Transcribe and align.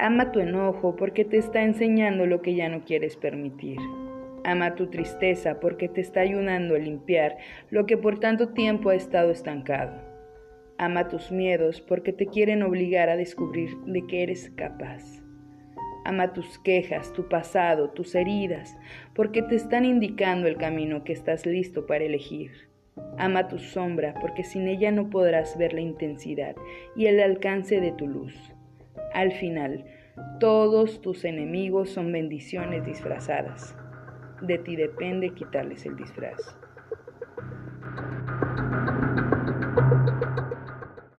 Ama 0.00 0.30
tu 0.30 0.38
enojo 0.38 0.94
porque 0.94 1.24
te 1.24 1.38
está 1.38 1.64
enseñando 1.64 2.24
lo 2.24 2.40
que 2.40 2.54
ya 2.54 2.68
no 2.68 2.84
quieres 2.84 3.16
permitir. 3.16 3.78
Ama 4.44 4.76
tu 4.76 4.86
tristeza 4.86 5.58
porque 5.58 5.88
te 5.88 6.00
está 6.00 6.20
ayudando 6.20 6.76
a 6.76 6.78
limpiar 6.78 7.36
lo 7.70 7.84
que 7.84 7.96
por 7.96 8.20
tanto 8.20 8.50
tiempo 8.50 8.90
ha 8.90 8.94
estado 8.94 9.32
estancado. 9.32 10.00
Ama 10.78 11.08
tus 11.08 11.32
miedos 11.32 11.80
porque 11.80 12.12
te 12.12 12.26
quieren 12.26 12.62
obligar 12.62 13.08
a 13.08 13.16
descubrir 13.16 13.76
de 13.86 14.06
qué 14.06 14.22
eres 14.22 14.50
capaz. 14.50 15.02
Ama 16.04 16.32
tus 16.32 16.60
quejas, 16.60 17.12
tu 17.12 17.28
pasado, 17.28 17.90
tus 17.90 18.14
heridas, 18.14 18.78
porque 19.14 19.42
te 19.42 19.56
están 19.56 19.84
indicando 19.84 20.46
el 20.46 20.56
camino 20.58 21.02
que 21.02 21.12
estás 21.12 21.44
listo 21.44 21.86
para 21.86 22.04
elegir. 22.04 22.52
Ama 23.18 23.48
tu 23.48 23.58
sombra, 23.58 24.14
porque 24.20 24.44
sin 24.44 24.68
ella 24.68 24.92
no 24.92 25.10
podrás 25.10 25.58
ver 25.58 25.72
la 25.72 25.80
intensidad 25.80 26.54
y 26.94 27.06
el 27.06 27.18
alcance 27.18 27.80
de 27.80 27.90
tu 27.90 28.06
luz. 28.06 28.54
Al 29.12 29.32
final, 29.32 29.84
todos 30.40 31.00
tus 31.00 31.24
enemigos 31.24 31.90
son 31.90 32.12
bendiciones 32.12 32.84
disfrazadas. 32.84 33.76
De 34.42 34.58
ti 34.58 34.76
depende 34.76 35.34
quitarles 35.34 35.84
el 35.86 35.96
disfraz. 35.96 36.56